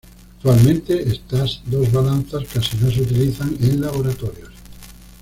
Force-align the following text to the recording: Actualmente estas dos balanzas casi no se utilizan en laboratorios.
Actualmente 0.37 1.07
estas 1.11 1.61
dos 1.67 1.91
balanzas 1.91 2.47
casi 2.51 2.75
no 2.77 2.89
se 2.89 3.03
utilizan 3.03 3.55
en 3.61 3.81
laboratorios. 3.81 4.49